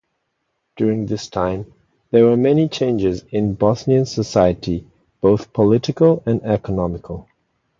During 0.77 1.05
this 1.05 1.27
time 1.29 1.71
there 2.09 2.25
were 2.25 2.35
many 2.35 2.67
changes 2.67 3.23
in 3.29 3.53
Bosnian 3.53 4.07
society, 4.07 4.87
both 5.21 5.53
political 5.53 6.23
and 6.25 6.41
economical. 6.41 7.27